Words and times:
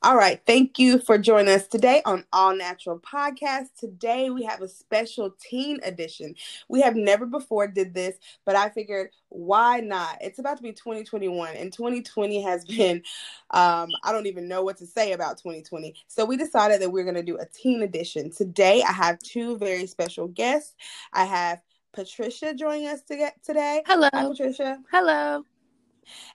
All 0.00 0.16
right. 0.16 0.40
Thank 0.46 0.78
you 0.78 1.00
for 1.00 1.18
joining 1.18 1.52
us 1.52 1.66
today 1.66 2.02
on 2.04 2.24
All 2.32 2.54
Natural 2.54 3.00
Podcast. 3.00 3.70
Today 3.76 4.30
we 4.30 4.44
have 4.44 4.62
a 4.62 4.68
special 4.68 5.34
teen 5.40 5.80
edition. 5.82 6.36
We 6.68 6.80
have 6.82 6.94
never 6.94 7.26
before 7.26 7.66
did 7.66 7.94
this, 7.94 8.16
but 8.44 8.54
I 8.54 8.68
figured 8.68 9.10
why 9.30 9.80
not? 9.80 10.18
It's 10.20 10.38
about 10.38 10.56
to 10.58 10.62
be 10.62 10.70
2021 10.70 11.56
and 11.56 11.72
2020 11.72 12.40
has 12.42 12.64
been 12.76 13.02
um, 13.50 13.88
I 14.04 14.12
don't 14.12 14.28
even 14.28 14.46
know 14.46 14.62
what 14.62 14.76
to 14.76 14.86
say 14.86 15.12
about 15.12 15.38
2020. 15.38 15.92
So 16.06 16.24
we 16.24 16.36
decided 16.36 16.80
that 16.80 16.92
we're 16.92 17.02
going 17.02 17.16
to 17.16 17.22
do 17.24 17.36
a 17.38 17.46
teen 17.46 17.82
edition. 17.82 18.30
Today 18.30 18.84
I 18.88 18.92
have 18.92 19.18
two 19.18 19.58
very 19.58 19.88
special 19.88 20.28
guests. 20.28 20.76
I 21.12 21.24
have 21.24 21.60
Patricia 21.92 22.54
joining 22.54 22.86
us 22.86 23.02
today. 23.02 23.82
Hello. 23.84 24.08
Hi, 24.12 24.28
Patricia. 24.28 24.78
Hello. 24.92 25.44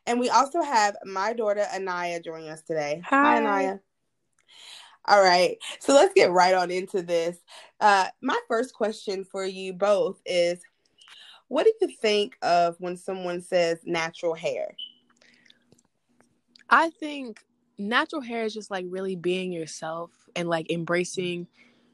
And 0.05 0.19
we 0.19 0.29
also 0.29 0.61
have 0.61 0.95
my 1.05 1.33
daughter 1.33 1.65
Anaya 1.73 2.21
joining 2.21 2.49
us 2.49 2.61
today. 2.61 3.01
Hi, 3.05 3.21
Hi 3.21 3.37
Anaya. 3.37 3.79
All 5.05 5.21
right, 5.21 5.57
so 5.79 5.93
let's 5.93 6.13
get 6.13 6.31
right 6.31 6.53
on 6.53 6.71
into 6.71 7.01
this. 7.01 7.37
Uh, 7.81 8.07
my 8.21 8.39
first 8.47 8.73
question 8.73 9.25
for 9.25 9.45
you 9.45 9.73
both 9.73 10.21
is 10.25 10.61
what 11.49 11.65
do 11.65 11.73
you 11.81 11.93
think 12.01 12.37
of 12.41 12.77
when 12.79 12.95
someone 12.95 13.41
says 13.41 13.79
natural 13.85 14.33
hair? 14.33 14.75
I 16.69 16.89
think 16.89 17.41
natural 17.77 18.21
hair 18.21 18.43
is 18.43 18.53
just 18.53 18.71
like 18.71 18.85
really 18.87 19.15
being 19.15 19.51
yourself 19.51 20.11
and 20.35 20.47
like 20.47 20.71
embracing 20.71 21.47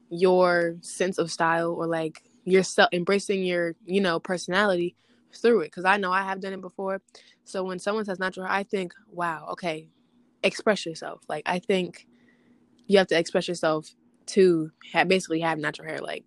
your 0.08 0.76
sense 0.80 1.18
of 1.18 1.30
style 1.30 1.72
or 1.72 1.86
like 1.86 2.22
yourself 2.44 2.88
embracing 2.92 3.44
your 3.44 3.74
you 3.84 4.00
know 4.00 4.18
personality 4.18 4.96
through 5.34 5.60
it 5.60 5.66
because 5.66 5.84
i 5.84 5.96
know 5.96 6.12
i 6.12 6.22
have 6.22 6.40
done 6.40 6.52
it 6.52 6.60
before. 6.60 7.00
So 7.44 7.64
when 7.64 7.78
someone 7.78 8.04
says 8.04 8.18
natural 8.18 8.46
hair 8.46 8.54
i 8.54 8.62
think 8.62 8.92
wow 9.10 9.46
okay 9.52 9.88
express 10.42 10.86
yourself. 10.86 11.22
Like 11.28 11.42
i 11.46 11.58
think 11.58 12.06
you 12.86 12.98
have 12.98 13.06
to 13.08 13.18
express 13.18 13.48
yourself 13.48 13.94
to 14.26 14.70
have, 14.92 15.08
basically 15.08 15.40
have 15.40 15.58
natural 15.58 15.88
hair 15.88 15.98
like 16.00 16.24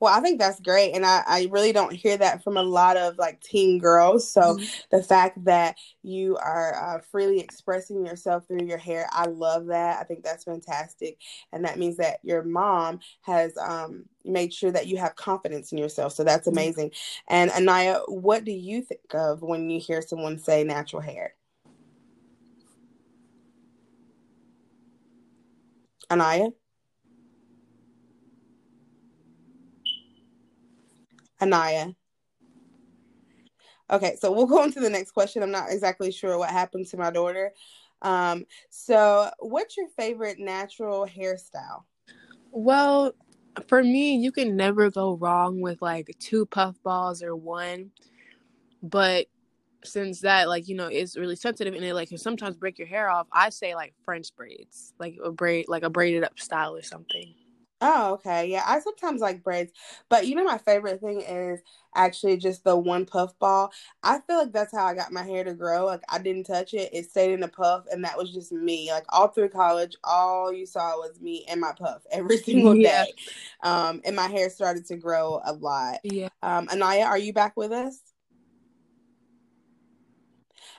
well, 0.00 0.16
I 0.16 0.20
think 0.20 0.38
that's 0.38 0.60
great. 0.60 0.94
And 0.94 1.04
I, 1.04 1.22
I 1.26 1.48
really 1.50 1.72
don't 1.72 1.92
hear 1.92 2.16
that 2.16 2.42
from 2.42 2.56
a 2.56 2.62
lot 2.62 2.96
of 2.96 3.18
like 3.18 3.38
teen 3.40 3.78
girls. 3.78 4.30
So 4.30 4.40
mm-hmm. 4.40 4.64
the 4.90 5.02
fact 5.02 5.44
that 5.44 5.76
you 6.02 6.38
are 6.38 6.74
uh, 6.74 7.00
freely 7.12 7.38
expressing 7.38 8.04
yourself 8.06 8.46
through 8.48 8.64
your 8.64 8.78
hair, 8.78 9.06
I 9.12 9.26
love 9.26 9.66
that. 9.66 10.00
I 10.00 10.04
think 10.04 10.24
that's 10.24 10.44
fantastic. 10.44 11.18
And 11.52 11.64
that 11.66 11.78
means 11.78 11.98
that 11.98 12.18
your 12.22 12.42
mom 12.42 13.00
has 13.22 13.56
um, 13.58 14.04
made 14.24 14.54
sure 14.54 14.72
that 14.72 14.86
you 14.86 14.96
have 14.96 15.16
confidence 15.16 15.70
in 15.70 15.76
yourself. 15.76 16.14
So 16.14 16.24
that's 16.24 16.48
mm-hmm. 16.48 16.58
amazing. 16.58 16.90
Mm-hmm. 16.90 17.34
And 17.34 17.50
Anaya, 17.50 18.00
what 18.08 18.44
do 18.44 18.52
you 18.52 18.80
think 18.80 19.12
of 19.12 19.42
when 19.42 19.68
you 19.68 19.80
hear 19.80 20.00
someone 20.00 20.38
say 20.38 20.64
natural 20.64 21.02
hair? 21.02 21.34
Anaya? 26.10 26.48
Anaya. 31.40 31.94
Okay, 33.90 34.16
so 34.20 34.30
we'll 34.30 34.46
go 34.46 34.62
on 34.62 34.72
to 34.72 34.80
the 34.80 34.90
next 34.90 35.12
question. 35.12 35.42
I'm 35.42 35.50
not 35.50 35.70
exactly 35.70 36.12
sure 36.12 36.38
what 36.38 36.50
happened 36.50 36.86
to 36.88 36.96
my 36.96 37.10
daughter. 37.10 37.52
Um, 38.02 38.46
so 38.70 39.30
what's 39.40 39.76
your 39.76 39.88
favorite 39.88 40.38
natural 40.38 41.06
hairstyle? 41.06 41.84
Well, 42.52 43.12
for 43.66 43.82
me, 43.82 44.16
you 44.16 44.32
can 44.32 44.56
never 44.56 44.90
go 44.90 45.16
wrong 45.16 45.60
with 45.60 45.82
like 45.82 46.14
two 46.18 46.46
puff 46.46 46.76
balls 46.82 47.22
or 47.22 47.34
one. 47.34 47.90
But 48.82 49.26
since 49.82 50.20
that 50.20 50.46
like 50.46 50.68
you 50.68 50.76
know 50.76 50.88
is 50.88 51.16
really 51.16 51.36
sensitive 51.36 51.72
and 51.74 51.82
it 51.82 51.94
like 51.94 52.10
can 52.10 52.18
sometimes 52.18 52.56
break 52.56 52.78
your 52.78 52.88
hair 52.88 53.10
off, 53.10 53.26
I 53.32 53.50
say 53.50 53.74
like 53.74 53.94
French 54.04 54.34
braids, 54.36 54.94
like 54.98 55.16
a 55.22 55.32
braid, 55.32 55.66
like 55.68 55.82
a 55.82 55.90
braided 55.90 56.24
up 56.24 56.38
style 56.38 56.76
or 56.76 56.82
something. 56.82 57.34
Oh, 57.82 58.12
okay. 58.14 58.46
Yeah, 58.50 58.62
I 58.66 58.78
sometimes 58.80 59.22
like 59.22 59.42
braids, 59.42 59.72
but 60.10 60.26
you 60.26 60.34
know 60.34 60.44
my 60.44 60.58
favorite 60.58 61.00
thing 61.00 61.22
is 61.22 61.60
actually 61.94 62.36
just 62.36 62.62
the 62.62 62.76
one 62.76 63.06
puff 63.06 63.38
ball. 63.38 63.72
I 64.02 64.20
feel 64.20 64.36
like 64.38 64.52
that's 64.52 64.72
how 64.76 64.84
I 64.84 64.94
got 64.94 65.12
my 65.12 65.22
hair 65.22 65.44
to 65.44 65.54
grow. 65.54 65.86
Like 65.86 66.02
I 66.10 66.18
didn't 66.18 66.44
touch 66.44 66.74
it; 66.74 66.90
it 66.92 67.10
stayed 67.10 67.32
in 67.32 67.42
a 67.42 67.48
puff, 67.48 67.84
and 67.90 68.04
that 68.04 68.18
was 68.18 68.32
just 68.34 68.52
me. 68.52 68.90
Like 68.92 69.04
all 69.08 69.28
through 69.28 69.48
college, 69.48 69.96
all 70.04 70.52
you 70.52 70.66
saw 70.66 70.96
was 70.98 71.20
me 71.20 71.46
and 71.48 71.58
my 71.60 71.72
puff 71.72 72.02
every 72.12 72.36
single 72.38 72.74
yeah. 72.74 73.04
day. 73.04 73.14
Um, 73.62 74.02
and 74.04 74.14
my 74.14 74.28
hair 74.28 74.50
started 74.50 74.84
to 74.86 74.96
grow 74.96 75.40
a 75.44 75.54
lot. 75.54 76.00
Yeah. 76.02 76.28
Um, 76.42 76.68
Anaya, 76.70 77.04
are 77.04 77.18
you 77.18 77.32
back 77.32 77.56
with 77.56 77.72
us? 77.72 78.09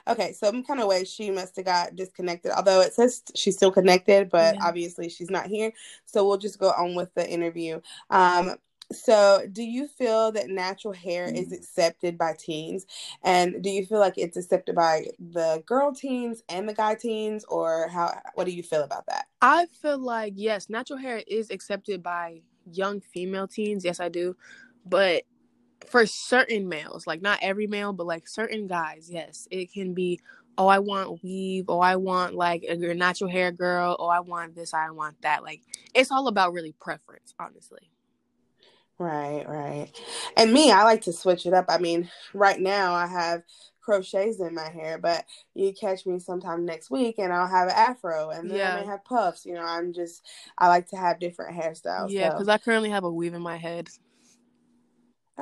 Okay, 0.08 0.32
some 0.32 0.64
kind 0.64 0.80
of 0.80 0.88
way 0.88 1.04
she 1.04 1.30
must 1.30 1.56
have 1.56 1.64
got 1.64 1.96
disconnected. 1.96 2.52
Although 2.52 2.80
it 2.80 2.94
says 2.94 3.22
she's 3.34 3.56
still 3.56 3.72
connected, 3.72 4.30
but 4.30 4.56
yeah. 4.56 4.60
obviously 4.64 5.08
she's 5.08 5.30
not 5.30 5.46
here. 5.46 5.72
So 6.06 6.26
we'll 6.26 6.38
just 6.38 6.58
go 6.58 6.70
on 6.70 6.94
with 6.94 7.12
the 7.14 7.28
interview. 7.28 7.80
Um, 8.10 8.56
so 8.92 9.46
do 9.52 9.62
you 9.62 9.88
feel 9.88 10.32
that 10.32 10.48
natural 10.48 10.92
hair 10.92 11.24
is 11.24 11.46
mm-hmm. 11.46 11.54
accepted 11.54 12.18
by 12.18 12.34
teens 12.38 12.86
and 13.22 13.62
do 13.62 13.70
you 13.70 13.84
feel 13.86 13.98
like 13.98 14.18
it's 14.18 14.36
accepted 14.36 14.74
by 14.74 15.06
the 15.18 15.62
girl 15.66 15.94
teens 15.94 16.42
and 16.48 16.68
the 16.68 16.74
guy 16.74 16.94
teens 16.94 17.44
or 17.48 17.88
how 17.88 18.12
what 18.34 18.44
do 18.44 18.52
you 18.52 18.62
feel 18.62 18.82
about 18.82 19.06
that 19.06 19.26
i 19.40 19.66
feel 19.66 19.98
like 19.98 20.34
yes 20.36 20.68
natural 20.68 20.98
hair 20.98 21.22
is 21.26 21.50
accepted 21.50 22.02
by 22.02 22.40
young 22.70 23.00
female 23.00 23.48
teens 23.48 23.84
yes 23.84 24.00
i 24.00 24.08
do 24.08 24.36
but 24.86 25.22
for 25.88 26.06
certain 26.06 26.68
males, 26.68 27.06
like 27.06 27.22
not 27.22 27.38
every 27.42 27.66
male, 27.66 27.92
but 27.92 28.06
like 28.06 28.28
certain 28.28 28.66
guys, 28.66 29.08
yes, 29.10 29.48
it 29.50 29.72
can 29.72 29.94
be. 29.94 30.20
Oh, 30.58 30.66
I 30.66 30.80
want 30.80 31.22
weave. 31.22 31.64
Oh, 31.68 31.80
I 31.80 31.96
want 31.96 32.34
like 32.34 32.64
a 32.68 32.76
natural 32.76 33.30
hair 33.30 33.50
girl. 33.50 33.96
Oh, 33.98 34.08
I 34.08 34.20
want 34.20 34.54
this. 34.54 34.74
I 34.74 34.90
want 34.90 35.20
that. 35.22 35.42
Like 35.42 35.62
it's 35.94 36.10
all 36.10 36.28
about 36.28 36.52
really 36.52 36.74
preference, 36.78 37.34
honestly. 37.38 37.90
Right, 38.98 39.44
right. 39.48 39.88
And 40.36 40.52
me, 40.52 40.70
I 40.70 40.84
like 40.84 41.02
to 41.02 41.12
switch 41.12 41.46
it 41.46 41.54
up. 41.54 41.64
I 41.68 41.78
mean, 41.78 42.10
right 42.34 42.60
now 42.60 42.92
I 42.92 43.06
have 43.06 43.42
crochets 43.80 44.40
in 44.40 44.54
my 44.54 44.68
hair, 44.68 44.98
but 44.98 45.24
you 45.54 45.72
catch 45.72 46.06
me 46.06 46.18
sometime 46.18 46.64
next 46.64 46.90
week 46.90 47.18
and 47.18 47.32
I'll 47.32 47.48
have 47.48 47.68
an 47.68 47.74
afro 47.74 48.30
and 48.30 48.50
then 48.50 48.58
yeah. 48.58 48.76
I 48.76 48.80
may 48.80 48.86
have 48.86 49.04
puffs. 49.04 49.44
You 49.44 49.54
know, 49.54 49.64
I'm 49.64 49.92
just 49.92 50.22
I 50.58 50.68
like 50.68 50.88
to 50.90 50.96
have 50.96 51.18
different 51.18 51.56
hairstyles. 51.56 52.10
Yeah, 52.10 52.30
because 52.30 52.46
so. 52.46 52.52
I 52.52 52.58
currently 52.58 52.90
have 52.90 53.04
a 53.04 53.10
weave 53.10 53.34
in 53.34 53.42
my 53.42 53.56
head. 53.56 53.88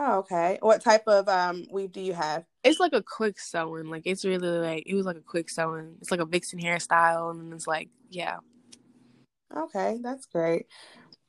Oh, 0.03 0.21
okay. 0.21 0.57
What 0.63 0.83
type 0.83 1.03
of 1.07 1.29
um 1.29 1.67
weave 1.71 1.93
do 1.93 2.01
you 2.01 2.15
have? 2.15 2.45
It's 2.65 2.81
like 2.81 2.95
a 2.95 3.03
quick 3.03 3.39
sew-in. 3.39 3.91
Like 3.91 4.05
it's 4.07 4.25
really 4.25 4.49
like 4.49 4.85
it 4.87 4.95
was 4.95 5.05
like 5.05 5.19
a 5.19 5.21
quick 5.21 5.51
sew-in. 5.51 5.97
It's 6.01 6.11
like 6.11 6.21
a 6.21 6.25
vixen 6.25 6.59
hairstyle, 6.59 7.31
and 7.31 7.53
it's 7.53 7.67
like 7.67 7.91
yeah. 8.09 8.39
Okay, 9.55 9.99
that's 10.03 10.25
great. 10.25 10.67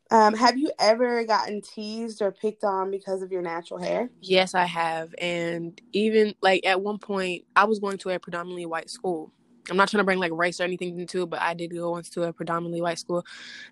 Um, 0.10 0.36
have 0.36 0.58
you 0.58 0.72
ever 0.80 1.26
gotten 1.26 1.62
teased 1.62 2.22
or 2.22 2.32
picked 2.32 2.64
on 2.64 2.92
because 2.92 3.22
of 3.22 3.32
your 3.32 3.42
natural 3.42 3.82
hair? 3.82 4.10
Yes, 4.22 4.56
I 4.56 4.66
have, 4.66 5.14
and 5.18 5.80
even 5.92 6.34
like 6.42 6.66
at 6.66 6.82
one 6.82 6.98
point, 6.98 7.44
I 7.58 7.66
was 7.66 7.80
going 7.80 7.98
to 8.00 8.10
a 8.12 8.20
predominantly 8.20 8.66
white 8.66 8.90
school. 8.90 9.34
I'm 9.70 9.78
not 9.78 9.90
trying 9.90 10.00
to 10.00 10.06
bring 10.06 10.20
like 10.20 10.32
race 10.34 10.62
or 10.62 10.64
anything 10.64 10.98
into 10.98 11.24
it, 11.24 11.30
but 11.30 11.42
I 11.42 11.56
did 11.56 11.74
go 11.74 11.98
into 11.98 12.24
a 12.24 12.32
predominantly 12.32 12.82
white 12.82 13.00
school, 13.00 13.26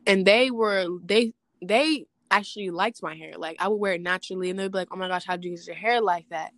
and 0.05 0.25
they 0.25 0.51
were 0.51 0.87
they 1.05 1.33
they 1.61 2.05
actually 2.31 2.69
liked 2.71 3.03
my 3.03 3.15
hair. 3.15 3.33
Like 3.37 3.57
I 3.59 3.67
would 3.67 3.77
wear 3.77 3.93
it 3.93 4.01
naturally, 4.01 4.49
and 4.49 4.59
they'd 4.59 4.71
be 4.71 4.77
like, 4.77 4.89
"Oh 4.91 4.97
my 4.97 5.07
gosh, 5.07 5.25
how 5.25 5.37
do 5.37 5.49
you 5.49 5.55
get 5.57 5.67
your 5.67 5.75
hair 5.75 6.01
like 6.01 6.27
that?" 6.29 6.51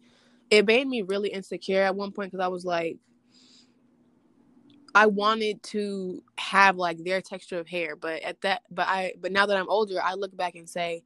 It 0.50 0.66
made 0.66 0.88
me 0.88 1.02
really 1.04 1.30
insecure 1.30 1.82
at 1.84 1.96
one 1.96 2.12
point 2.12 2.32
because 2.32 2.44
I 2.44 2.50
was 2.50 2.66
like, 2.66 2.98
I 4.94 5.06
wanted 5.08 5.64
to 5.64 6.24
have 6.38 6.78
like 6.78 7.04
their 7.04 7.22
texture 7.22 7.60
of 7.60 7.68
hair, 7.68 7.96
but 7.96 8.22
at 8.24 8.42
that, 8.42 8.64
but 8.70 8.88
I, 8.88 9.14
but 9.20 9.32
now 9.32 9.46
that 9.46 9.58
I'm 9.58 9.70
older, 9.70 10.02
I 10.04 10.16
look 10.16 10.36
back 10.36 10.56
and 10.56 10.70
say, 10.70 11.04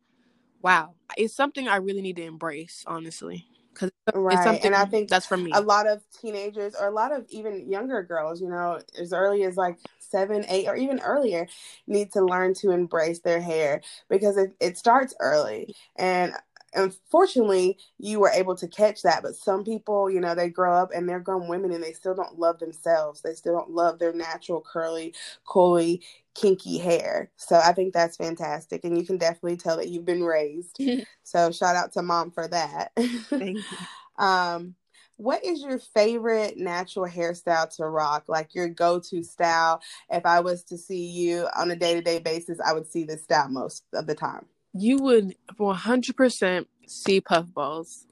"Wow, 0.61 0.95
it's 1.17 1.35
something 1.35 1.67
I 1.67 1.77
really 1.77 2.01
need 2.01 2.17
to 2.17 2.23
embrace." 2.23 2.83
Honestly, 2.87 3.47
because 3.75 3.91
right, 4.13 4.63
and 4.63 4.75
I 4.75 4.85
think 4.85 5.09
that's 5.09 5.25
for 5.25 5.37
me. 5.37 5.51
A 5.53 5.61
lot 5.61 5.87
of 5.87 6.01
teenagers, 6.21 6.75
or 6.75 6.87
a 6.87 6.93
lot 6.93 7.11
of 7.11 7.25
even 7.29 7.69
younger 7.69 8.01
girls, 8.03 8.41
you 8.41 8.49
know, 8.49 8.79
as 8.99 9.13
early 9.13 9.43
as 9.43 9.57
like 9.57 9.77
seven, 9.99 10.45
eight, 10.47 10.67
or 10.67 10.75
even 10.75 10.99
earlier 11.01 11.47
need 11.87 12.11
to 12.13 12.25
learn 12.25 12.53
to 12.55 12.71
embrace 12.71 13.19
their 13.19 13.41
hair 13.41 13.81
because 14.09 14.37
it, 14.37 14.55
it 14.59 14.77
starts 14.77 15.13
early. 15.19 15.75
And 15.97 16.33
unfortunately 16.75 17.77
you 17.97 18.19
were 18.19 18.29
able 18.29 18.55
to 18.55 18.67
catch 18.67 19.01
that 19.01 19.23
but 19.23 19.35
some 19.35 19.63
people 19.63 20.09
you 20.09 20.19
know 20.19 20.35
they 20.35 20.49
grow 20.49 20.73
up 20.73 20.91
and 20.93 21.07
they're 21.07 21.19
grown 21.19 21.47
women 21.47 21.71
and 21.71 21.83
they 21.83 21.93
still 21.93 22.15
don't 22.15 22.39
love 22.39 22.59
themselves 22.59 23.21
they 23.21 23.33
still 23.33 23.53
don't 23.53 23.71
love 23.71 23.99
their 23.99 24.13
natural 24.13 24.61
curly 24.61 25.13
coily 25.47 26.01
kinky 26.33 26.77
hair 26.77 27.31
so 27.37 27.57
i 27.63 27.71
think 27.71 27.93
that's 27.93 28.17
fantastic 28.17 28.83
and 28.83 28.97
you 28.97 29.05
can 29.05 29.17
definitely 29.17 29.57
tell 29.57 29.77
that 29.77 29.89
you've 29.89 30.05
been 30.05 30.23
raised 30.23 30.79
so 31.23 31.51
shout 31.51 31.75
out 31.75 31.91
to 31.91 32.01
mom 32.01 32.29
for 32.31 32.47
that 32.47 32.91
thank 33.29 33.57
you 33.57 33.63
um 34.23 34.75
what 35.17 35.45
is 35.45 35.61
your 35.61 35.79
favorite 35.79 36.57
natural 36.57 37.07
hairstyle 37.07 37.73
to 37.77 37.87
rock? 37.87 38.25
Like 38.27 38.53
your 38.53 38.67
go 38.67 38.99
to 38.99 39.23
style? 39.23 39.81
If 40.09 40.25
I 40.25 40.41
was 40.41 40.63
to 40.65 40.77
see 40.77 41.05
you 41.05 41.47
on 41.55 41.71
a 41.71 41.75
day 41.75 41.93
to 41.93 42.01
day 42.01 42.19
basis, 42.19 42.59
I 42.59 42.73
would 42.73 42.85
see 42.85 43.05
this 43.05 43.23
style 43.23 43.47
most 43.47 43.85
of 43.93 44.07
the 44.07 44.15
time. 44.15 44.45
You 44.77 44.97
would 44.99 45.35
100% 45.57 46.65
see 46.87 47.21
puffballs. 47.21 48.05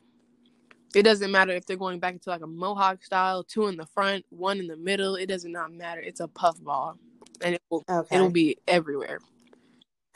It 0.95 1.04
doesn't 1.04 1.31
matter 1.31 1.51
if 1.54 1.65
they're 1.65 1.75
going 1.75 2.00
back 2.00 2.13
into 2.13 2.30
like 2.30 2.42
a 2.42 2.48
mohawk 2.48 3.04
style, 3.04 3.44
two 3.44 3.68
in 3.68 3.77
the 3.77 3.86
front, 3.88 4.25
one 4.30 4.60
in 4.60 4.68
the 4.68 4.77
middle. 4.77 5.15
It 5.15 5.27
does 5.27 5.44
not 5.44 5.74
matter. 5.74 6.01
It's 6.01 6.19
a 6.19 6.27
puff 6.27 6.60
ball, 6.62 6.98
and 7.42 7.56
it 7.56 7.62
will 7.69 7.83
Okay. 7.89 8.15
it'll 8.15 8.30
be 8.30 8.57
everywhere. 8.68 9.19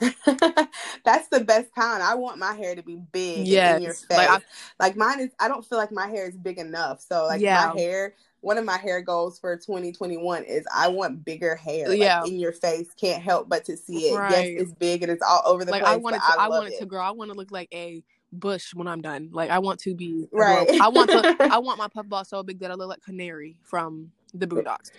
That's 1.04 1.28
the 1.28 1.44
best 1.44 1.74
kind. 1.74 2.02
I 2.02 2.14
want 2.14 2.38
my 2.38 2.54
hair 2.54 2.74
to 2.76 2.82
be 2.82 2.96
big 2.96 3.52
and 3.52 3.76
in 3.76 3.82
your 3.82 3.94
face. 3.94 4.16
like 4.16 4.42
Like, 4.78 4.96
mine 4.96 5.20
is 5.20 5.30
I 5.40 5.48
don't 5.48 5.64
feel 5.66 5.78
like 5.78 5.90
my 5.92 6.06
hair 6.06 6.28
is 6.28 6.36
big 6.36 6.58
enough. 6.58 7.00
So 7.00 7.26
like 7.26 7.40
Yeah. 7.42 7.72
my 7.72 7.78
hair, 7.80 8.14
one 8.40 8.58
of 8.58 8.64
my 8.64 8.76
hair 8.76 9.00
goals 9.00 9.38
for 9.38 9.56
2021 9.56 10.44
is 10.44 10.64
I 10.74 10.88
want 10.88 11.24
bigger 11.24 11.56
hair. 11.56 11.88
Like 11.88 11.98
Yeah. 11.98 12.24
in 12.24 12.38
your 12.38 12.52
face. 12.52 12.88
Can't 12.94 13.22
help 13.22 13.48
but 13.48 13.64
to 13.66 13.76
see 13.76 14.08
it. 14.08 14.16
Right. 14.16 14.52
Yes, 14.54 14.62
it's 14.62 14.72
big 14.72 15.02
and 15.02 15.10
it's 15.10 15.22
all 15.22 15.42
over 15.44 15.64
the 15.64 15.72
like 15.72 15.82
place. 15.82 15.94
I 15.94 15.96
want 15.96 16.16
but 16.16 16.22
to, 16.34 16.40
I, 16.40 16.44
I 16.44 16.48
wanted 16.48 16.74
it. 16.74 16.78
to 16.78 16.86
grow. 16.86 17.00
I 17.00 17.10
want 17.10 17.30
to 17.30 17.36
look 17.36 17.50
like 17.50 17.68
a 17.72 18.02
bush 18.32 18.74
when 18.74 18.86
I'm 18.86 19.00
done. 19.00 19.30
Like 19.32 19.50
I 19.50 19.58
want 19.58 19.80
to 19.80 19.94
be 19.94 20.28
Right. 20.32 20.68
I 20.80 20.88
want 20.88 21.10
to. 21.10 21.36
I 21.52 21.58
want 21.58 21.78
my 21.78 21.88
puff 21.88 22.08
ball 22.08 22.24
so 22.24 22.42
big 22.42 22.60
that 22.60 22.70
I 22.70 22.74
look 22.74 22.88
like 22.88 23.02
Canary 23.02 23.56
from 23.62 24.12
the 24.34 24.46
Boondocks. 24.46 24.90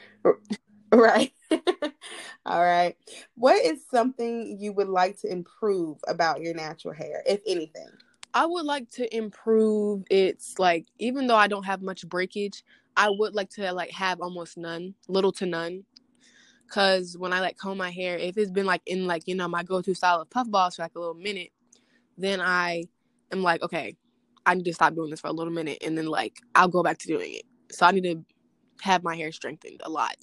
Right. 0.92 1.32
all 2.46 2.64
right. 2.64 2.98
What 3.36 3.64
is 3.64 3.80
something 3.92 4.58
you 4.60 4.74
would 4.74 4.90
like 4.90 5.20
to 5.22 5.32
improve 5.32 5.98
about 6.08 6.42
your 6.42 6.54
natural 6.56 6.94
hair, 6.94 7.24
if 7.28 7.42
anything? 7.46 7.88
I 8.34 8.46
would 8.46 8.66
like 8.66 8.90
to 8.92 9.16
improve 9.16 10.04
its 10.10 10.60
like 10.60 10.86
even 11.00 11.28
though 11.28 11.36
I 11.36 11.48
don't 11.48 11.64
have 11.64 11.82
much 11.82 12.08
breakage, 12.08 12.64
I 13.00 13.10
would 13.10 13.34
like 13.34 13.50
to 13.52 13.72
like 13.72 13.92
have 13.92 14.20
almost 14.20 14.58
none, 14.58 14.94
little 15.08 15.32
to 15.34 15.46
none. 15.46 15.86
Cause 16.70 17.16
when 17.18 17.32
I 17.32 17.40
like 17.40 17.58
comb 17.58 17.78
my 17.78 17.92
hair, 17.92 18.18
if 18.18 18.38
it's 18.38 18.52
been 18.52 18.66
like 18.66 18.82
in 18.86 19.08
like, 19.08 19.24
you 19.26 19.36
know, 19.36 19.48
my 19.48 19.64
go 19.64 19.82
to 19.82 19.96
style 19.96 20.22
of 20.22 20.30
puff 20.30 20.52
balls 20.52 20.76
for 20.76 20.82
like 20.82 20.96
a 20.96 21.00
little 21.00 21.16
minute, 21.16 21.52
then 22.18 22.42
I 22.42 22.84
am 23.32 23.42
like, 23.42 23.64
okay, 23.64 23.96
I 24.46 24.54
need 24.54 24.66
to 24.66 24.74
stop 24.74 24.96
doing 24.96 25.10
this 25.10 25.22
for 25.22 25.28
a 25.28 25.32
little 25.32 25.54
minute 25.54 25.78
and 25.82 25.98
then 25.98 26.08
like 26.08 26.40
I'll 26.56 26.68
go 26.68 26.84
back 26.84 26.98
to 27.00 27.08
doing 27.08 27.36
it. 27.36 27.44
So 27.72 27.86
I 27.86 27.92
need 27.92 28.04
to 28.04 28.22
have 28.82 29.02
my 29.02 29.16
hair 29.16 29.32
strengthened 29.32 29.82
a 29.86 29.90
lot. 29.90 30.18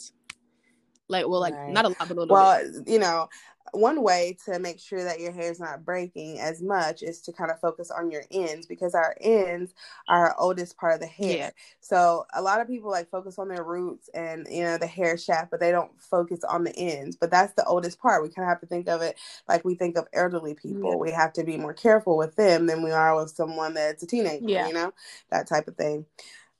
Like 1.08 1.26
well 1.28 1.40
like 1.40 1.54
Right. 1.54 1.72
not 1.72 1.86
a 1.86 1.88
lot 1.88 2.08
but 2.08 2.18
a 2.18 2.20
little 2.20 2.26
bit. 2.26 2.34
Well, 2.34 2.84
you 2.86 2.98
know, 2.98 3.28
one 3.76 4.02
way 4.02 4.36
to 4.44 4.58
make 4.58 4.78
sure 4.78 5.04
that 5.04 5.20
your 5.20 5.32
hair 5.32 5.50
is 5.50 5.60
not 5.60 5.84
breaking 5.84 6.40
as 6.40 6.62
much 6.62 7.02
is 7.02 7.20
to 7.22 7.32
kind 7.32 7.50
of 7.50 7.60
focus 7.60 7.90
on 7.90 8.10
your 8.10 8.22
ends 8.30 8.66
because 8.66 8.94
our 8.94 9.16
ends 9.20 9.74
are 10.08 10.26
our 10.26 10.34
oldest 10.38 10.76
part 10.76 10.94
of 10.94 11.00
the 11.00 11.06
hair. 11.06 11.36
Yeah. 11.36 11.50
So 11.80 12.26
a 12.34 12.42
lot 12.42 12.60
of 12.60 12.68
people 12.68 12.90
like 12.90 13.10
focus 13.10 13.38
on 13.38 13.48
their 13.48 13.62
roots 13.62 14.08
and 14.14 14.46
you 14.50 14.62
know 14.62 14.78
the 14.78 14.86
hair 14.86 15.16
shaft, 15.16 15.50
but 15.50 15.60
they 15.60 15.70
don't 15.70 15.90
focus 16.00 16.42
on 16.44 16.64
the 16.64 16.76
ends. 16.76 17.16
But 17.16 17.30
that's 17.30 17.52
the 17.54 17.64
oldest 17.64 18.00
part. 18.00 18.22
We 18.22 18.28
kind 18.28 18.44
of 18.44 18.48
have 18.48 18.60
to 18.60 18.66
think 18.66 18.88
of 18.88 19.02
it 19.02 19.16
like 19.48 19.64
we 19.64 19.74
think 19.74 19.96
of 19.96 20.06
elderly 20.12 20.54
people. 20.54 20.92
Yeah. 20.92 20.96
We 20.96 21.10
have 21.12 21.32
to 21.34 21.44
be 21.44 21.56
more 21.56 21.74
careful 21.74 22.16
with 22.16 22.36
them 22.36 22.66
than 22.66 22.82
we 22.82 22.90
are 22.90 23.16
with 23.16 23.30
someone 23.30 23.74
that's 23.74 24.02
a 24.02 24.06
teenager. 24.06 24.48
Yeah. 24.48 24.68
You 24.68 24.74
know 24.74 24.92
that 25.30 25.46
type 25.46 25.68
of 25.68 25.76
thing. 25.76 26.06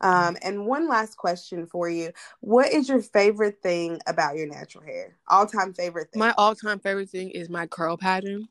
Um, 0.00 0.36
and 0.42 0.66
one 0.66 0.88
last 0.88 1.16
question 1.16 1.66
for 1.66 1.88
you. 1.88 2.12
What 2.40 2.72
is 2.72 2.88
your 2.88 3.00
favorite 3.00 3.62
thing 3.62 4.00
about 4.06 4.36
your 4.36 4.46
natural 4.46 4.84
hair? 4.84 5.16
All 5.28 5.46
time 5.46 5.72
favorite 5.72 6.12
thing. 6.12 6.20
My 6.20 6.34
all 6.36 6.54
time 6.54 6.80
favorite 6.80 7.10
thing 7.10 7.30
is 7.30 7.48
my 7.48 7.66
curl 7.66 7.96
pattern. 7.96 8.48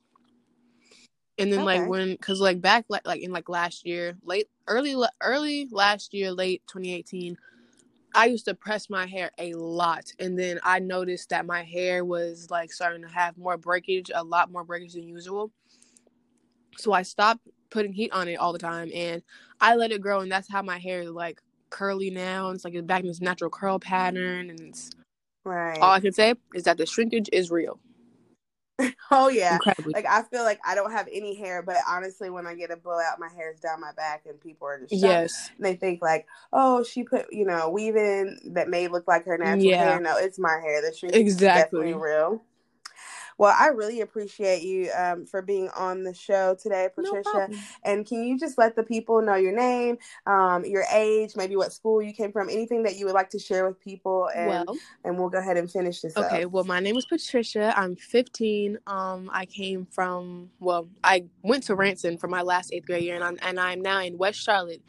And 1.38 1.52
then 1.52 1.66
like 1.66 1.86
when, 1.88 2.18
cause 2.18 2.40
like 2.40 2.62
back 2.62 2.86
like 2.88 3.06
like 3.06 3.22
in 3.22 3.32
like 3.32 3.50
last 3.50 3.86
year, 3.86 4.16
late 4.24 4.48
early 4.68 4.96
early 5.22 5.68
last 5.72 6.14
year, 6.14 6.32
late 6.32 6.64
2018, 6.68 7.38
I 8.16 8.28
used 8.28 8.46
to 8.46 8.56
press 8.56 8.90
my 8.90 9.06
hair 9.06 9.32
a 9.38 9.54
lot, 9.54 10.06
and 10.20 10.40
then 10.40 10.60
I 10.64 10.80
noticed 10.80 11.30
that 11.30 11.46
my 11.46 11.64
hair 11.64 12.06
was 12.06 12.50
like 12.50 12.72
starting 12.72 13.02
to 13.02 13.10
have 13.10 13.38
more 13.38 13.58
breakage, 13.58 14.10
a 14.16 14.24
lot 14.24 14.50
more 14.50 14.64
breakage 14.64 14.94
than 14.94 15.04
usual. 15.04 15.52
So 16.78 16.94
I 16.94 17.02
stopped 17.02 17.48
putting 17.70 17.94
heat 17.94 18.12
on 18.12 18.28
it 18.28 18.36
all 18.36 18.54
the 18.54 18.60
time, 18.60 18.90
and 18.94 19.22
I 19.62 19.76
let 19.76 19.92
it 19.92 20.02
grow, 20.02 20.22
and 20.22 20.32
that's 20.32 20.50
how 20.50 20.62
my 20.62 20.78
hair 20.78 21.02
is 21.02 21.10
like 21.10 21.42
curly 21.70 22.10
now. 22.10 22.50
It's 22.52 22.66
like 22.66 22.74
it's 22.74 22.86
back 22.86 23.02
in 23.02 23.08
this 23.08 23.22
natural 23.22 23.50
curl 23.50 23.80
pattern, 23.80 24.50
and 24.50 24.60
it's 24.62 24.92
right. 25.44 25.80
all 25.80 25.92
I 25.92 26.00
can 26.00 26.14
say 26.14 26.36
is 26.54 26.64
that 26.64 26.78
the 26.78 26.86
shrinkage 26.86 27.30
is 27.32 27.52
real. 27.52 27.80
oh 29.12 29.30
yeah. 29.30 29.54
Incredibly. 29.56 29.94
Like 29.94 30.06
I 30.06 30.24
feel 30.24 30.44
like 30.44 30.60
I 30.66 30.76
don't 30.76 30.92
have 30.92 31.08
any 31.12 31.36
hair, 31.36 31.62
but 31.62 31.78
honestly, 31.88 32.30
when 32.30 32.46
I 32.46 32.56
get 32.56 32.72
a 32.72 32.76
blowout, 32.76 33.20
my 33.20 33.30
hair 33.30 33.52
is 33.52 33.60
down 33.60 33.80
my 33.80 33.94
back, 33.94 34.24
and 34.28 34.40
people 34.40 34.68
are 34.68 34.80
just 34.80 34.92
shocked. 34.92 35.04
yes. 35.04 35.50
And 35.58 35.66
they 35.66 35.76
think 35.76 36.02
like, 36.02 36.28
oh, 36.52 36.84
she 36.84 37.04
put 37.04 37.32
you 37.32 37.46
know 37.46 37.70
weave 37.70 37.96
in 37.96 38.38
that 38.54 38.70
may 38.70 38.88
look 38.88 39.08
like 39.08 39.26
her 39.26 39.38
natural 39.38 39.64
Yeah. 39.64 39.92
hair. 39.92 40.02
No, 40.02 40.18
it's 40.18 40.40
my 40.40 40.60
hair. 40.62 40.82
The 40.82 40.96
shrinkage 40.96 41.22
Exactly. 41.22 41.60
is 41.60 41.94
definitely 41.94 41.94
real. 41.94 42.44
Well, 43.38 43.54
I 43.58 43.68
really 43.68 44.02
appreciate 44.02 44.64
you 44.64 44.90
um, 44.98 45.26
for 45.26 45.42
being 45.42 45.70
on 45.70 46.04
the 46.04 46.14
show 46.14 46.56
today, 46.56 46.90
Patricia. 46.96 47.24
problem. 47.24 47.60
and 47.84 48.06
can 48.06 48.24
you 48.24 48.40
just 48.40 48.58
let 48.58 48.76
the 48.76 48.84
people 48.84 49.22
know 49.22 49.36
your 49.36 49.52
name, 49.52 49.98
um, 50.26 50.64
your 50.66 50.86
age, 50.94 51.36
maybe 51.36 51.56
what 51.56 51.74
school 51.74 52.02
you 52.02 52.14
came 52.14 52.32
from, 52.32 52.50
anything 52.50 52.84
that 52.84 52.96
you 52.96 53.06
would 53.06 53.14
like 53.14 53.30
to 53.32 53.40
share 53.40 53.68
with 53.68 53.80
people, 53.80 54.30
and 54.34 54.48
Well, 54.48 54.78
and 55.04 55.20
we'll 55.20 55.30
go 55.30 55.40
ahead 55.40 55.58
and 55.58 55.70
finish 55.70 56.02
this 56.02 56.16
up. 56.16 56.26
okay. 56.26 56.46
Well, 56.46 56.64
my 56.64 56.80
name 56.80 56.98
is 56.98 57.06
Patricia. 57.06 57.74
I'm 57.78 57.96
15. 57.96 58.80
Um, 58.88 59.30
I 59.34 59.46
came 59.46 59.86
from 59.86 60.50
well, 60.60 60.88
I 61.04 61.26
went 61.42 61.64
to 61.64 61.76
Ranson 61.76 62.18
for 62.18 62.28
my 62.28 62.42
last 62.42 62.74
eighth 62.74 62.86
grade 62.86 63.04
year, 63.04 63.16
and 63.16 63.24
I'm 63.24 63.38
and 63.42 63.60
I'm 63.60 63.82
now 63.82 64.02
in 64.02 64.18
West 64.18 64.40
Charlotte 64.40 64.82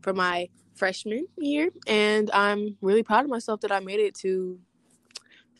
for 0.00 0.12
my 0.12 0.48
freshman 0.74 1.26
year, 1.36 1.70
and 1.86 2.30
I'm 2.32 2.76
really 2.80 3.02
proud 3.02 3.24
of 3.24 3.30
myself 3.30 3.60
that 3.60 3.70
I 3.70 3.80
made 3.80 4.00
it 4.00 4.14
to 4.16 4.58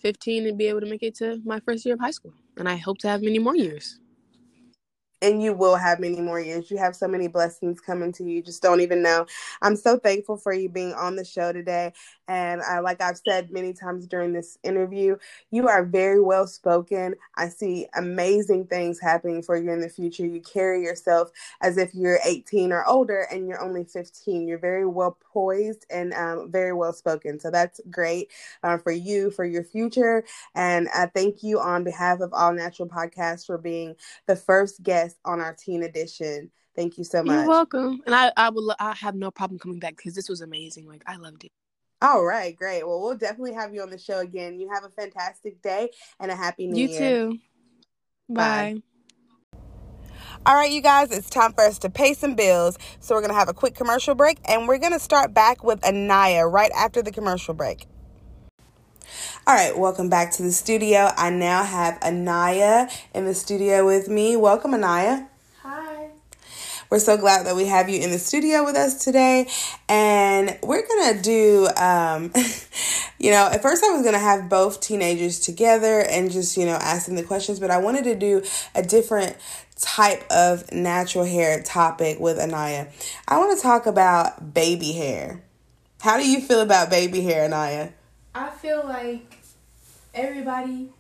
15 0.03 0.47
and 0.49 0.59
be 0.59 0.67
able 0.69 0.81
to 0.83 0.87
make 0.91 1.05
it 1.05 1.17
to 1.17 1.41
my 1.47 1.61
first 1.61 1.87
year 1.87 1.95
of 1.95 2.01
high 2.01 2.13
school, 2.13 2.35
and 2.59 2.69
I 2.69 2.77
hope 2.77 2.99
to 3.01 3.09
have 3.09 3.23
many 3.23 3.41
more 3.41 3.57
years. 3.57 4.01
and 5.23 5.43
you 5.43 5.53
will 5.55 5.77
have 5.77 6.01
many 6.01 6.21
more 6.21 6.41
years. 6.41 6.71
You 6.71 6.79
have 6.79 6.95
so 6.97 7.09
many 7.09 7.29
blessings 7.29 7.81
coming 7.81 8.13
to 8.15 8.25
you. 8.25 8.37
You 8.37 8.43
just 8.43 8.63
don't 8.63 8.81
even 8.81 9.03
know. 9.03 9.27
I'm 9.63 9.77
so 9.77 9.99
thankful 9.99 10.37
for 10.37 10.53
you 10.53 10.69
being 10.69 10.93
on 10.95 11.17
the 11.17 11.25
show 11.25 11.53
today. 11.53 11.93
And 12.33 12.63
I, 12.63 12.79
like 12.79 13.03
I've 13.03 13.19
said 13.19 13.51
many 13.51 13.75
times 13.75 14.07
during 14.07 14.33
this 14.33 14.57
interview, 14.63 15.19
you 15.51 15.69
are 15.69 15.85
very 15.85 16.19
well 16.19 16.47
spoken. 16.47 17.15
I 17.37 17.49
see 17.49 17.87
amazing 17.95 18.69
things 18.69 18.99
happening 18.99 19.43
for 19.43 19.55
you 19.55 19.71
in 19.71 19.83
the 19.83 19.91
future. 19.91 20.25
You 20.25 20.41
carry 20.41 20.83
yourself 20.83 21.31
as 21.61 21.77
if 21.77 21.95
you're 21.95 22.21
18 22.25 22.73
or 22.73 22.87
older 22.87 23.27
and 23.31 23.47
you're 23.47 23.63
only 23.63 23.85
15. 23.85 24.49
You're 24.49 24.57
very 24.57 24.87
well 24.87 25.19
poised 25.31 25.85
and 25.91 26.15
um, 26.15 26.51
very 26.51 26.73
well 26.73 26.95
spoken. 26.95 27.39
So 27.39 27.51
that's 27.51 27.83
great 27.91 28.31
uh, 28.63 28.79
for 28.79 28.93
you, 28.93 29.31
for 29.31 29.45
your 29.45 29.63
future. 29.63 30.25
And 30.55 30.89
I 30.95 31.07
thank 31.07 31.43
you 31.43 31.61
on 31.61 31.85
behalf 31.85 32.21
of 32.21 32.33
All 32.33 32.55
Natural 32.55 32.89
Podcast 32.89 33.45
for 33.45 33.59
being 33.59 33.95
the 34.27 34.37
first 34.37 34.83
guest 34.83 35.19
on 35.27 35.39
our 35.39 35.53
teen 35.53 35.83
edition. 35.83 36.51
Thank 36.75 36.97
you 36.97 37.05
so 37.05 37.23
much. 37.23 37.35
You're 37.35 37.49
welcome, 37.49 38.01
and 38.07 38.15
I 38.15 38.33
I 38.35 38.49
lo- 38.49 38.75
I 38.81 38.95
have 38.95 39.15
no 39.15 39.31
problem 39.31 39.59
coming 39.59 39.79
back 39.79 39.95
because 39.99 40.15
this 40.15 40.31
was 40.31 40.41
amazing. 40.41 40.89
Like 40.89 41.03
I 41.07 41.17
loved 41.17 41.45
it. 41.45 41.53
All 42.03 42.25
right, 42.25 42.57
great. 42.57 42.85
Well, 42.85 43.01
we'll 43.01 43.17
definitely 43.17 43.55
have 43.55 43.73
you 43.73 43.81
on 43.81 43.91
the 43.91 43.97
show 43.97 44.19
again. 44.19 44.59
You 44.59 44.69
have 44.71 44.83
a 44.83 44.89
fantastic 44.89 45.63
day 45.63 45.91
and 46.19 46.33
a 46.33 46.35
happy 46.35 46.67
new 46.67 46.83
you 46.83 46.89
year. 46.89 47.01
You 47.01 47.31
too. 47.31 47.39
Bye. 48.29 48.83
Bye. 48.83 48.83
All 50.45 50.57
right, 50.57 50.73
you 50.73 50.81
guys, 50.81 51.13
it's 51.13 51.31
time 51.31 51.53
for 51.53 51.63
us 51.63 51.79
to 51.79 51.89
pay 51.89 52.15
some 52.15 52.35
bills. 52.35 52.77
So 52.99 53.15
we're 53.15 53.21
going 53.21 53.31
to 53.31 53.39
have 53.39 53.49
a 53.49 53.55
quick 53.55 53.77
commercial 53.77 54.17
break 54.17 54.39
and 54.47 54.67
we're 54.67 54.79
going 54.79 54.93
to 54.93 54.99
start 54.99 55.33
back 55.33 55.63
with 55.63 55.85
Anaya 55.85 56.49
right 56.49 56.73
after 56.77 57.03
the 57.03 57.13
commercial 57.13 57.55
break. 57.55 57.87
All 59.47 59.55
right, 59.55 59.79
welcome 59.79 60.09
back 60.09 60.33
to 60.33 60.43
the 60.43 60.51
studio. 60.51 61.11
I 61.17 61.31
now 61.31 61.63
have 61.63 62.03
Anaya 62.03 62.89
in 63.15 63.27
the 63.27 63.35
studio 63.35 63.87
with 63.87 64.09
me. 64.09 64.35
Welcome, 64.35 64.75
Anaya. 64.75 65.29
We're 66.93 66.99
so 66.99 67.17
glad 67.17 67.47
that 67.47 67.57
we 67.57 67.65
have 67.69 67.89
you 67.89 68.03
in 68.03 68.11
the 68.11 68.19
studio 68.19 68.67
with 68.67 68.77
us 68.77 69.03
today. 69.03 69.49
And 69.89 70.59
we're 70.63 70.87
going 70.87 71.17
to 71.17 71.23
do, 71.23 71.67
um, 71.83 72.31
you 73.19 73.31
know, 73.31 73.49
at 73.51 73.63
first 73.63 73.83
I 73.83 73.89
was 73.93 74.03
going 74.03 74.13
to 74.13 74.19
have 74.19 74.51
both 74.51 74.83
teenagers 74.83 75.41
together 75.41 76.03
and 76.03 76.31
just, 76.31 76.55
you 76.55 76.67
know, 76.67 76.75
ask 76.75 77.07
them 77.07 77.15
the 77.15 77.23
questions, 77.23 77.59
but 77.61 77.71
I 77.71 77.79
wanted 77.79 78.05
to 78.05 78.15
do 78.15 78.43
a 78.75 78.83
different 78.83 79.39
type 79.81 80.23
of 80.31 80.71
natural 80.71 81.25
hair 81.25 81.63
topic 81.63 82.21
with 82.21 82.39
Anaya. 82.39 82.89
I 83.27 83.39
want 83.39 83.57
to 83.57 83.63
talk 83.63 83.87
about 83.87 84.53
baby 84.53 84.93
hair. 84.93 85.43
How 86.03 86.19
do 86.19 86.29
you 86.29 86.43
feel 86.43 86.61
about 86.61 86.91
baby 86.91 87.23
hair, 87.23 87.47
Anaya? 87.47 87.89
I 88.35 88.51
feel 88.51 88.85
like 88.85 89.39
everybody 90.13 90.91